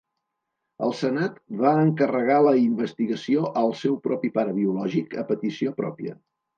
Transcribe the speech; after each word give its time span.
El 0.87 0.95
senat 1.01 1.35
va 1.59 1.75
encarregar 1.89 2.39
la 2.49 2.55
investigació 2.63 3.47
al 3.65 3.79
seu 3.85 4.01
propi 4.09 4.35
pare 4.43 4.59
biològic 4.61 5.19
a 5.27 5.31
petició 5.33 5.81
pròpia. 5.83 6.23